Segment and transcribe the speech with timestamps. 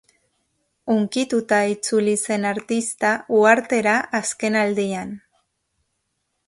[0.93, 5.15] Hunkituta itzuli zen artista uhartera azken aldian.